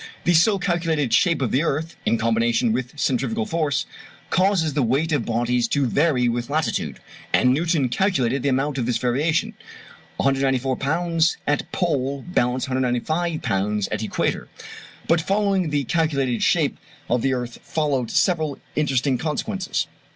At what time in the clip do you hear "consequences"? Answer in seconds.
19.19-19.85